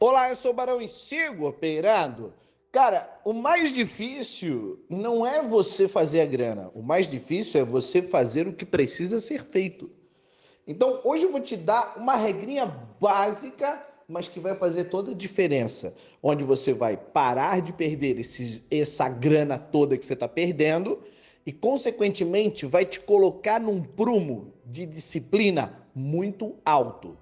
Olá, 0.00 0.28
eu 0.28 0.36
sou 0.36 0.50
o 0.50 0.54
Barão 0.54 0.82
e 0.82 0.88
sigo 0.88 1.46
operando. 1.46 2.34
Cara, 2.72 3.08
o 3.24 3.32
mais 3.32 3.72
difícil 3.72 4.84
não 4.90 5.24
é 5.24 5.40
você 5.40 5.86
fazer 5.86 6.20
a 6.20 6.26
grana. 6.26 6.70
O 6.74 6.82
mais 6.82 7.08
difícil 7.08 7.60
é 7.60 7.64
você 7.64 8.02
fazer 8.02 8.48
o 8.48 8.52
que 8.52 8.66
precisa 8.66 9.20
ser 9.20 9.42
feito. 9.42 9.88
Então, 10.66 11.00
hoje 11.04 11.22
eu 11.22 11.30
vou 11.30 11.40
te 11.40 11.56
dar 11.56 11.94
uma 11.96 12.16
regrinha 12.16 12.66
básica, 13.00 13.86
mas 14.08 14.26
que 14.26 14.40
vai 14.40 14.56
fazer 14.56 14.84
toda 14.84 15.12
a 15.12 15.14
diferença. 15.14 15.94
Onde 16.20 16.42
você 16.42 16.74
vai 16.74 16.96
parar 16.96 17.62
de 17.62 17.72
perder 17.72 18.18
esse, 18.18 18.64
essa 18.70 19.08
grana 19.08 19.56
toda 19.58 19.96
que 19.96 20.04
você 20.04 20.14
está 20.14 20.26
perdendo 20.26 21.00
e, 21.46 21.52
consequentemente, 21.52 22.66
vai 22.66 22.84
te 22.84 22.98
colocar 22.98 23.60
num 23.60 23.80
prumo 23.80 24.52
de 24.66 24.84
disciplina 24.84 25.86
muito 25.94 26.56
alto 26.64 27.16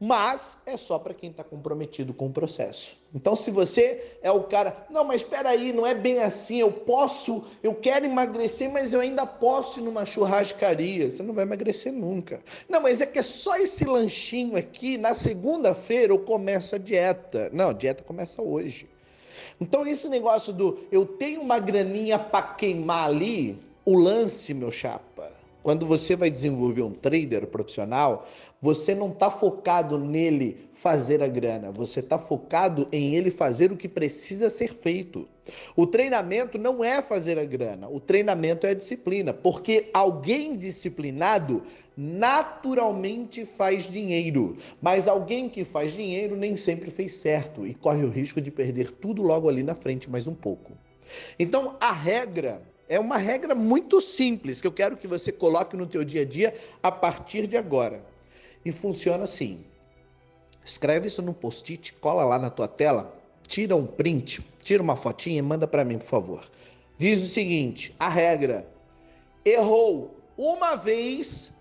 mas 0.00 0.58
é 0.66 0.76
só 0.76 0.98
para 0.98 1.14
quem 1.14 1.30
está 1.30 1.42
comprometido 1.42 2.12
com 2.12 2.26
o 2.26 2.32
processo. 2.32 2.96
Então, 3.14 3.34
se 3.34 3.50
você 3.50 4.18
é 4.22 4.30
o 4.30 4.42
cara, 4.42 4.86
não, 4.90 5.04
mas 5.04 5.22
espera 5.22 5.48
aí, 5.48 5.72
não 5.72 5.86
é 5.86 5.94
bem 5.94 6.18
assim. 6.18 6.58
Eu 6.58 6.70
posso, 6.70 7.44
eu 7.62 7.74
quero 7.74 8.04
emagrecer, 8.04 8.70
mas 8.70 8.92
eu 8.92 9.00
ainda 9.00 9.24
posso 9.24 9.80
ir 9.80 9.82
numa 9.82 10.04
churrascaria. 10.04 11.10
Você 11.10 11.22
não 11.22 11.32
vai 11.32 11.44
emagrecer 11.44 11.92
nunca. 11.92 12.42
Não, 12.68 12.80
mas 12.80 13.00
é 13.00 13.06
que 13.06 13.18
é 13.18 13.22
só 13.22 13.56
esse 13.56 13.84
lanchinho 13.84 14.56
aqui. 14.56 14.98
Na 14.98 15.14
segunda-feira 15.14 16.12
eu 16.12 16.18
começo 16.18 16.74
a 16.74 16.78
dieta. 16.78 17.48
Não, 17.52 17.70
a 17.70 17.72
dieta 17.72 18.04
começa 18.04 18.42
hoje. 18.42 18.88
Então, 19.58 19.86
esse 19.86 20.08
negócio 20.08 20.52
do 20.52 20.80
eu 20.92 21.06
tenho 21.06 21.40
uma 21.40 21.58
graninha 21.58 22.18
para 22.18 22.54
queimar 22.54 23.08
ali, 23.08 23.58
o 23.84 23.98
lance, 23.98 24.52
meu 24.52 24.70
chapa 24.70 25.36
quando 25.66 25.84
você 25.84 26.14
vai 26.14 26.30
desenvolver 26.30 26.82
um 26.82 26.92
trader 26.92 27.48
profissional, 27.48 28.28
você 28.62 28.94
não 28.94 29.10
está 29.10 29.28
focado 29.32 29.98
nele 29.98 30.68
fazer 30.72 31.20
a 31.20 31.26
grana, 31.26 31.72
você 31.72 31.98
está 31.98 32.16
focado 32.16 32.86
em 32.92 33.16
ele 33.16 33.32
fazer 33.32 33.72
o 33.72 33.76
que 33.76 33.88
precisa 33.88 34.48
ser 34.48 34.72
feito. 34.72 35.26
O 35.74 35.84
treinamento 35.84 36.56
não 36.56 36.84
é 36.84 37.02
fazer 37.02 37.36
a 37.36 37.44
grana, 37.44 37.88
o 37.88 37.98
treinamento 37.98 38.64
é 38.64 38.70
a 38.70 38.74
disciplina, 38.74 39.34
porque 39.34 39.90
alguém 39.92 40.56
disciplinado 40.56 41.64
naturalmente 41.96 43.44
faz 43.44 43.90
dinheiro, 43.90 44.56
mas 44.80 45.08
alguém 45.08 45.48
que 45.48 45.64
faz 45.64 45.90
dinheiro 45.90 46.36
nem 46.36 46.56
sempre 46.56 46.92
fez 46.92 47.14
certo 47.14 47.66
e 47.66 47.74
corre 47.74 48.04
o 48.04 48.08
risco 48.08 48.40
de 48.40 48.52
perder 48.52 48.92
tudo 48.92 49.20
logo 49.20 49.48
ali 49.48 49.64
na 49.64 49.74
frente 49.74 50.08
mais 50.08 50.28
um 50.28 50.34
pouco. 50.34 50.74
Então, 51.36 51.76
a 51.80 51.90
regra 51.90 52.62
é 52.88 52.98
uma 53.00 53.16
regra 53.16 53.54
muito 53.54 54.00
simples 54.00 54.60
que 54.60 54.66
eu 54.66 54.72
quero 54.72 54.96
que 54.96 55.06
você 55.06 55.32
coloque 55.32 55.76
no 55.76 55.86
teu 55.86 56.04
dia 56.04 56.22
a 56.22 56.24
dia 56.24 56.54
a 56.82 56.90
partir 56.92 57.46
de 57.46 57.56
agora. 57.56 58.00
E 58.64 58.72
funciona 58.72 59.24
assim. 59.24 59.64
Escreve 60.64 61.06
isso 61.06 61.22
no 61.22 61.32
post-it, 61.32 61.92
cola 61.94 62.24
lá 62.24 62.38
na 62.38 62.50
tua 62.50 62.66
tela, 62.66 63.16
tira 63.46 63.76
um 63.76 63.86
print, 63.86 64.40
tira 64.62 64.82
uma 64.82 64.96
fotinha 64.96 65.38
e 65.38 65.42
manda 65.42 65.66
para 65.66 65.84
mim, 65.84 65.98
por 65.98 66.06
favor. 66.06 66.44
Diz 66.98 67.22
o 67.22 67.28
seguinte: 67.28 67.94
a 67.98 68.08
regra 68.08 68.66
errou 69.44 70.16
uma 70.36 70.74
vez, 70.76 71.52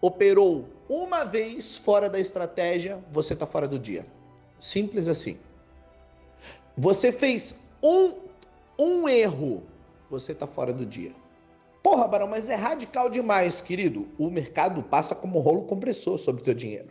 operou 0.00 0.68
uma 0.88 1.24
vez 1.24 1.76
fora 1.76 2.08
da 2.08 2.18
estratégia, 2.18 3.02
você 3.12 3.34
está 3.34 3.46
fora 3.46 3.68
do 3.68 3.78
dia. 3.78 4.06
Simples 4.58 5.08
assim. 5.08 5.38
Você 6.76 7.12
fez 7.12 7.58
um, 7.82 8.14
um 8.78 9.08
erro 9.08 9.62
você 10.20 10.32
está 10.32 10.46
fora 10.46 10.72
do 10.72 10.86
dia. 10.86 11.10
Porra, 11.82 12.08
Barão, 12.08 12.26
mas 12.26 12.48
é 12.48 12.54
radical 12.54 13.10
demais, 13.10 13.60
querido. 13.60 14.08
O 14.18 14.30
mercado 14.30 14.82
passa 14.82 15.14
como 15.14 15.38
rolo 15.38 15.62
compressor 15.62 16.18
sobre 16.18 16.40
o 16.40 16.44
teu 16.44 16.54
dinheiro. 16.54 16.88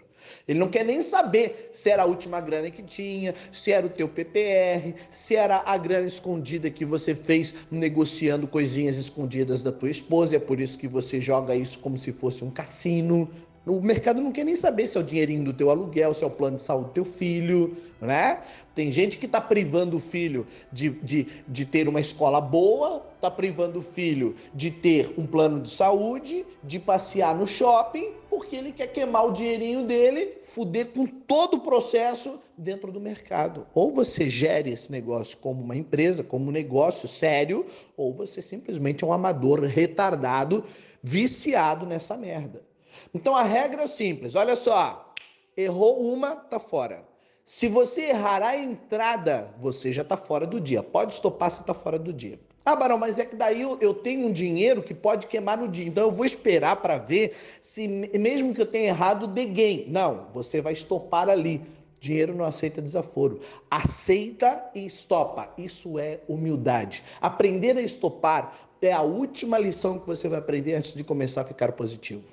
Ele 0.48 0.60
não 0.60 0.70
quer 0.70 0.86
nem 0.86 1.02
saber 1.02 1.70
se 1.74 1.90
era 1.90 2.04
a 2.04 2.06
última 2.06 2.40
grana 2.40 2.70
que 2.70 2.84
tinha, 2.84 3.34
se 3.52 3.72
era 3.72 3.86
o 3.86 3.90
teu 3.90 4.08
PPR, 4.08 4.94
se 5.12 5.36
era 5.36 5.64
a 5.66 5.78
grana 5.78 6.08
escondida 6.08 6.70
que 6.70 6.86
você 6.86 7.16
fez 7.16 7.56
negociando 7.72 8.48
coisinhas 8.48 8.98
escondidas 8.98 9.64
da 9.64 9.72
tua 9.72 9.90
esposa. 9.90 10.36
É 10.36 10.40
por 10.40 10.60
isso 10.60 10.78
que 10.78 10.88
você 10.88 11.20
joga 11.20 11.56
isso 11.56 11.80
como 11.80 11.98
se 11.98 12.12
fosse 12.12 12.44
um 12.44 12.52
cassino. 12.52 13.30
O 13.66 13.80
mercado 13.80 14.20
não 14.20 14.34
quer 14.34 14.44
nem 14.44 14.58
saber 14.58 14.88
se 14.88 14.98
é 14.98 15.02
o 15.02 15.04
dinheirinho 15.04 15.46
do 15.46 15.54
teu 15.54 15.70
aluguel, 15.70 16.14
se 16.14 16.22
é 16.22 16.28
o 16.28 16.30
plano 16.30 16.58
de 16.58 16.64
saúde 16.64 16.88
do 16.88 16.94
teu 16.94 17.06
filho, 17.06 17.78
né? 18.02 18.42
Tem 18.76 18.92
gente 18.92 19.18
que 19.18 19.26
está 19.26 19.40
privando 19.40 19.96
o 19.96 20.00
filho 20.02 20.46
de, 20.70 20.90
de, 20.90 21.28
de 21.48 21.66
ter 21.66 21.88
uma 21.88 22.02
escola 22.02 22.42
boa, 22.42 23.06
está 23.16 23.32
privando 23.32 23.80
o 23.80 23.82
filho 23.82 24.36
de 24.54 24.70
ter 24.70 25.14
um 25.18 25.26
plano 25.26 25.62
de 25.62 25.70
saúde, 25.70 26.46
de 26.62 26.78
passear 26.78 27.34
no 27.34 27.48
shopping, 27.48 28.12
porque 28.30 28.58
ele 28.58 28.74
quer 28.74 28.88
queimar 28.88 29.28
o 29.28 29.32
dinheirinho 29.32 29.86
dele, 29.86 30.40
fuder 30.44 30.88
com 30.88 31.06
todo 31.06 31.56
o 31.56 31.62
processo 31.62 32.42
dentro 32.58 32.92
do 32.92 33.00
mercado. 33.00 33.66
Ou 33.74 33.94
você 33.94 34.28
gere 34.28 34.72
esse 34.72 34.92
negócio 34.92 35.38
como 35.38 35.64
uma 35.64 35.78
empresa, 35.78 36.22
como 36.22 36.50
um 36.50 36.52
negócio 36.52 37.08
sério, 37.08 37.66
ou 37.96 38.14
você 38.14 38.42
simplesmente 38.42 39.06
é 39.06 39.08
um 39.08 39.14
amador 39.14 39.62
retardado, 39.62 40.66
viciado 41.02 41.86
nessa 41.86 42.18
merda. 42.18 42.73
Então 43.14 43.36
a 43.36 43.44
regra 43.44 43.84
é 43.84 43.88
simples, 43.88 44.36
olha 44.36 44.56
só. 44.56 45.14
Errou 45.56 46.02
uma, 46.02 46.36
tá 46.36 46.60
fora. 46.60 47.04
Se 47.46 47.68
você 47.68 48.04
errar 48.04 48.42
a 48.42 48.58
entrada, 48.58 49.54
você 49.60 49.92
já 49.92 50.04
tá 50.04 50.16
fora 50.16 50.48
do 50.48 50.62
dia. 50.62 50.82
Pode 50.82 51.14
estopar, 51.14 51.52
você 51.52 51.62
tá 51.62 51.74
fora 51.74 52.00
do 52.00 52.14
dia. 52.14 52.40
Ah, 52.66 52.74
Barão, 52.74 52.98
mas 52.98 53.20
é 53.20 53.26
que 53.26 53.36
daí 53.36 53.62
eu, 53.62 53.78
eu 53.82 53.94
tenho 53.94 54.28
um 54.28 54.32
dinheiro 54.32 54.82
que 54.82 54.94
pode 54.94 55.28
queimar 55.28 55.58
no 55.58 55.68
dia. 55.68 55.86
Então 55.86 56.06
eu 56.06 56.12
vou 56.12 56.26
esperar 56.26 56.78
para 56.78 56.98
ver 56.98 57.36
se, 57.62 57.86
mesmo 57.86 58.54
que 58.54 58.62
eu 58.62 58.66
tenha 58.66 58.88
errado, 58.88 59.28
dê 59.28 59.46
gain. 59.46 59.86
Não, 59.90 60.28
você 60.34 60.62
vai 60.62 60.72
estopar 60.72 61.28
ali. 61.28 61.62
Dinheiro 62.00 62.34
não 62.34 62.46
aceita 62.46 62.82
desaforo. 62.82 63.42
Aceita 63.70 64.64
e 64.74 64.86
estopa. 64.86 65.54
Isso 65.58 66.00
é 66.00 66.22
humildade. 66.30 67.04
Aprender 67.20 67.78
a 67.78 67.82
estopar 67.82 68.58
é 68.82 68.94
a 68.94 69.02
última 69.02 69.58
lição 69.58 70.00
que 70.00 70.08
você 70.08 70.30
vai 70.30 70.40
aprender 70.40 70.76
antes 70.76 70.94
de 70.94 71.04
começar 71.04 71.42
a 71.42 71.46
ficar 71.46 71.74
positivo. 71.74 72.24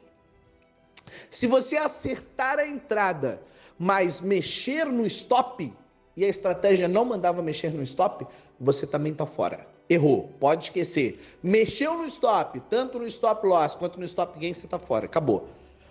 Se 1.31 1.47
você 1.47 1.77
acertar 1.77 2.59
a 2.59 2.67
entrada, 2.67 3.41
mas 3.79 4.21
mexer 4.21 4.87
no 4.87 5.07
stop, 5.07 5.73
e 6.17 6.25
a 6.25 6.29
estratégia 6.29 6.89
não 6.89 7.05
mandava 7.05 7.41
mexer 7.41 7.73
no 7.73 7.83
stop, 7.83 8.27
você 8.59 8.87
também 8.87 9.13
está 9.13 9.25
fora. 9.25 9.67
Errou, 9.89 10.29
pode 10.39 10.65
esquecer. 10.65 11.21
Mexeu 11.43 11.97
no 11.97 12.05
stop, 12.07 12.61
tanto 12.69 12.99
no 12.99 13.07
stop 13.07 13.47
loss 13.47 13.75
quanto 13.75 13.99
no 13.99 14.05
stop 14.05 14.39
gain, 14.39 14.53
você 14.53 14.67
está 14.67 14.79
fora. 14.79 15.07
Acabou. 15.07 15.49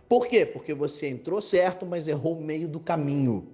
Por 0.08 0.28
quê? 0.28 0.46
Porque 0.46 0.74
você 0.74 1.08
entrou 1.08 1.42
certo, 1.42 1.86
mas 1.86 2.08
errou 2.08 2.38
o 2.38 2.42
meio 2.42 2.68
do 2.68 2.80
caminho. 2.80 3.48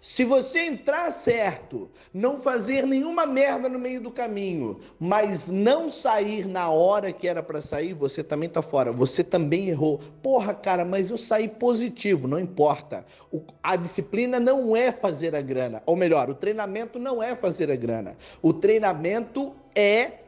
Se 0.00 0.22
você 0.24 0.60
entrar 0.60 1.10
certo, 1.10 1.90
não 2.12 2.38
fazer 2.38 2.86
nenhuma 2.86 3.24
merda 3.26 3.68
no 3.68 3.78
meio 3.78 4.00
do 4.00 4.10
caminho, 4.10 4.80
mas 5.00 5.48
não 5.48 5.88
sair 5.88 6.46
na 6.46 6.68
hora 6.68 7.12
que 7.12 7.26
era 7.26 7.42
para 7.42 7.62
sair, 7.62 7.94
você 7.94 8.22
também 8.22 8.48
tá 8.48 8.60
fora. 8.60 8.92
Você 8.92 9.24
também 9.24 9.68
errou. 9.68 10.00
Porra, 10.22 10.52
cara, 10.52 10.84
mas 10.84 11.10
eu 11.10 11.16
saí 11.16 11.48
positivo, 11.48 12.28
não 12.28 12.38
importa. 12.38 13.06
O, 13.32 13.42
a 13.62 13.76
disciplina 13.76 14.38
não 14.38 14.76
é 14.76 14.92
fazer 14.92 15.34
a 15.34 15.40
grana, 15.40 15.82
ou 15.86 15.96
melhor, 15.96 16.28
o 16.28 16.34
treinamento 16.34 16.98
não 16.98 17.22
é 17.22 17.34
fazer 17.34 17.70
a 17.70 17.76
grana. 17.76 18.16
O 18.42 18.52
treinamento 18.52 19.54
é 19.74 20.18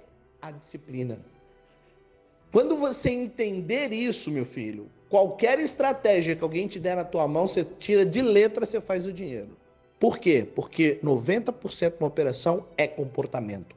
a 0.41 0.51
disciplina. 0.51 1.19
Quando 2.57 2.75
você 2.75 3.11
entender 3.11 3.93
isso, 3.93 4.31
meu 4.31 4.47
filho, 4.47 4.87
qualquer 5.11 5.61
estratégia 5.61 6.35
que 6.35 6.43
alguém 6.43 6.67
te 6.67 6.81
der 6.81 6.97
na 6.97 7.05
tua 7.05 7.29
mão, 7.29 7.47
você 7.47 7.63
tira 7.63 8.03
de 8.03 8.23
letra, 8.23 8.65
você 8.65 8.81
faz 8.81 9.07
o 9.07 9.13
dinheiro. 9.13 9.51
Por 10.01 10.17
quê? 10.17 10.49
Porque 10.55 10.99
90% 11.05 11.91
de 11.91 11.97
uma 12.01 12.09
operação 12.09 12.65
é 12.79 12.89
comportamento. 12.89 13.77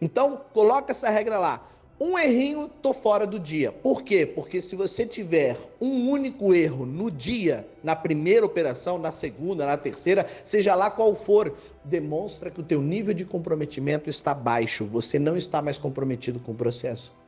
Então, 0.00 0.42
coloca 0.52 0.92
essa 0.92 1.10
regra 1.10 1.40
lá. 1.40 1.68
Um 1.98 2.16
errinho, 2.16 2.70
tô 2.80 2.92
fora 2.92 3.26
do 3.26 3.36
dia. 3.36 3.72
Por 3.72 4.02
quê? 4.04 4.24
Porque 4.24 4.60
se 4.60 4.76
você 4.76 5.04
tiver 5.04 5.56
um 5.80 6.08
único 6.08 6.54
erro 6.54 6.86
no 6.86 7.10
dia, 7.10 7.66
na 7.82 7.96
primeira 7.96 8.46
operação, 8.46 8.96
na 8.96 9.10
segunda, 9.10 9.66
na 9.66 9.76
terceira, 9.76 10.24
seja 10.44 10.76
lá 10.76 10.88
qual 10.88 11.16
for, 11.16 11.52
demonstra 11.84 12.48
que 12.48 12.60
o 12.60 12.64
teu 12.64 12.80
nível 12.80 13.12
de 13.12 13.24
comprometimento 13.24 14.08
está 14.08 14.32
baixo. 14.32 14.84
Você 14.84 15.18
não 15.18 15.36
está 15.36 15.60
mais 15.60 15.78
comprometido 15.78 16.38
com 16.38 16.52
o 16.52 16.54
processo. 16.54 17.18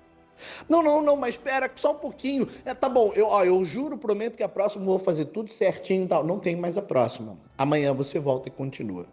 Não, 0.69 0.82
não, 0.82 1.02
não, 1.02 1.17
mas 1.17 1.34
espera, 1.34 1.70
só 1.75 1.93
um 1.93 1.99
pouquinho. 1.99 2.49
É, 2.64 2.75
tá 2.75 2.88
bom, 2.88 3.12
eu, 3.14 3.26
ó, 3.26 3.44
eu 3.44 3.64
juro, 3.64 3.96
prometo 3.96 4.37
que 4.37 4.43
a 4.43 4.49
próxima 4.49 4.82
eu 4.84 4.88
vou 4.88 4.99
fazer 4.99 5.26
tudo 5.26 5.52
certinho 5.52 6.05
e 6.05 6.08
tal. 6.08 6.25
Não 6.25 6.38
tem 6.38 6.56
mais 6.56 6.76
a 6.76 6.82
próxima. 6.82 7.38
Amanhã 7.56 7.93
você 7.93 8.19
volta 8.19 8.49
e 8.49 8.52
continua. 8.52 9.06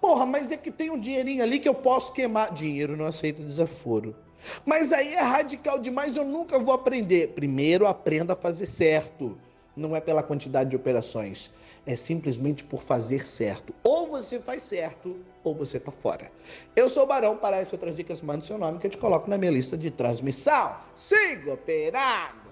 Porra, 0.00 0.26
mas 0.26 0.50
é 0.50 0.56
que 0.56 0.70
tem 0.70 0.90
um 0.90 0.98
dinheirinho 0.98 1.42
ali 1.42 1.58
que 1.58 1.68
eu 1.68 1.74
posso 1.74 2.12
queimar. 2.12 2.52
Dinheiro 2.52 2.96
não 2.96 3.06
aceita 3.06 3.42
desaforo. 3.42 4.16
Mas 4.64 4.92
aí 4.92 5.14
é 5.14 5.20
radical 5.20 5.78
demais, 5.78 6.16
eu 6.16 6.24
nunca 6.24 6.58
vou 6.58 6.74
aprender. 6.74 7.28
Primeiro 7.34 7.86
aprenda 7.86 8.32
a 8.32 8.36
fazer 8.36 8.66
certo. 8.66 9.36
Não 9.76 9.94
é 9.94 10.00
pela 10.00 10.22
quantidade 10.22 10.70
de 10.70 10.76
operações 10.76 11.52
é 11.86 11.94
simplesmente 11.94 12.64
por 12.64 12.82
fazer 12.82 13.24
certo. 13.24 13.72
Ou 13.84 14.08
você 14.08 14.40
faz 14.40 14.64
certo, 14.64 15.16
ou 15.44 15.54
você 15.54 15.78
tá 15.78 15.92
fora. 15.92 16.30
Eu 16.74 16.88
sou 16.88 17.04
o 17.04 17.06
Barão, 17.06 17.36
para 17.36 17.58
essas 17.58 17.74
outras 17.74 17.94
dicas, 17.94 18.20
que 18.80 18.86
eu 18.86 18.90
te 18.90 18.98
coloco 18.98 19.30
na 19.30 19.38
minha 19.38 19.52
lista 19.52 19.78
de 19.78 19.90
transmissão. 19.90 20.76
Siga 20.94 21.54
operado! 21.54 22.45